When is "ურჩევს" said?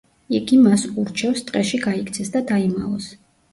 1.01-1.45